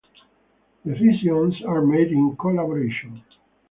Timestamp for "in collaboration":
2.11-3.21